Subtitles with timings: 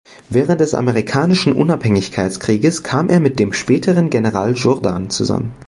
[0.31, 5.53] Während des Amerikanischen Unabhängigkeitskrieges kam er mit dem späteren General Jourdan zusammen.